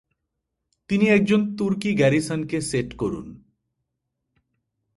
[0.89, 3.27] তিনি একজন তুর্কী গ্যারিসনকে সেট করুন।